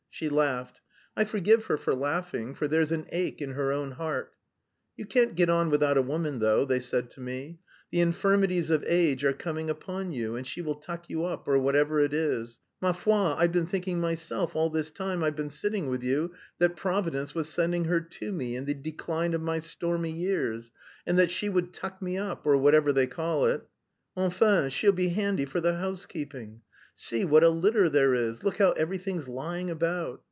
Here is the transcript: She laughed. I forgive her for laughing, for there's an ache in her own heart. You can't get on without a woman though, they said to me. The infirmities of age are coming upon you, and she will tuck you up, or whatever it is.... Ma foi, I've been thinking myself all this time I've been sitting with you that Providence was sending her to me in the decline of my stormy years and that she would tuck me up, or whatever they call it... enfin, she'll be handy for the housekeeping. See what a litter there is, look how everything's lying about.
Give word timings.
She 0.13 0.27
laughed. 0.29 0.81
I 1.17 1.23
forgive 1.23 1.65
her 1.65 1.77
for 1.77 1.95
laughing, 1.95 2.53
for 2.53 2.67
there's 2.67 2.91
an 2.91 3.07
ache 3.11 3.41
in 3.41 3.53
her 3.53 3.71
own 3.71 3.91
heart. 3.93 4.33
You 4.95 5.05
can't 5.07 5.33
get 5.33 5.49
on 5.49 5.71
without 5.71 5.97
a 5.97 6.01
woman 6.03 6.37
though, 6.37 6.63
they 6.63 6.79
said 6.79 7.09
to 7.11 7.21
me. 7.21 7.59
The 7.91 8.01
infirmities 8.01 8.69
of 8.69 8.83
age 8.85 9.23
are 9.25 9.33
coming 9.33 9.67
upon 9.67 10.11
you, 10.11 10.35
and 10.35 10.45
she 10.45 10.61
will 10.61 10.75
tuck 10.75 11.09
you 11.09 11.25
up, 11.25 11.47
or 11.47 11.57
whatever 11.57 12.01
it 12.01 12.13
is.... 12.13 12.59
Ma 12.81 12.91
foi, 12.91 13.33
I've 13.35 13.51
been 13.53 13.65
thinking 13.65 13.99
myself 13.99 14.55
all 14.55 14.69
this 14.69 14.91
time 14.91 15.23
I've 15.23 15.35
been 15.37 15.49
sitting 15.49 15.87
with 15.87 16.03
you 16.03 16.33
that 16.59 16.75
Providence 16.75 17.33
was 17.33 17.49
sending 17.49 17.85
her 17.85 18.01
to 18.01 18.31
me 18.31 18.55
in 18.55 18.65
the 18.65 18.75
decline 18.75 19.33
of 19.33 19.41
my 19.41 19.57
stormy 19.57 20.11
years 20.11 20.71
and 21.07 21.17
that 21.17 21.31
she 21.31 21.49
would 21.49 21.73
tuck 21.73 21.99
me 21.99 22.17
up, 22.19 22.45
or 22.45 22.57
whatever 22.57 22.93
they 22.93 23.07
call 23.07 23.45
it... 23.45 23.65
enfin, 24.15 24.69
she'll 24.69 24.91
be 24.91 25.09
handy 25.09 25.45
for 25.45 25.61
the 25.61 25.77
housekeeping. 25.77 26.61
See 26.93 27.25
what 27.25 27.43
a 27.43 27.49
litter 27.49 27.89
there 27.89 28.13
is, 28.13 28.43
look 28.43 28.57
how 28.57 28.73
everything's 28.73 29.27
lying 29.27 29.71
about. 29.71 30.19